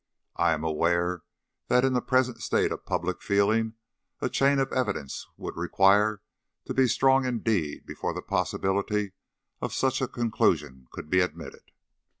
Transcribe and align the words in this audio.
I 0.35 0.53
am 0.53 0.63
aware 0.63 1.21
that 1.67 1.85
in 1.85 1.93
the 1.93 2.01
present 2.01 2.41
state 2.41 2.71
of 2.71 2.87
public 2.87 3.21
feeling 3.21 3.75
a 4.19 4.29
chain 4.29 4.57
of 4.57 4.73
evidence 4.73 5.27
would 5.37 5.55
require 5.55 6.23
to 6.65 6.73
be 6.73 6.87
strong 6.87 7.23
indeed 7.27 7.85
before 7.85 8.11
the 8.15 8.23
possibility 8.23 9.11
of 9.61 9.75
such 9.75 10.01
a 10.01 10.07
conclusion 10.07 10.87
could 10.89 11.11
be 11.11 11.19
admitted. 11.19 11.69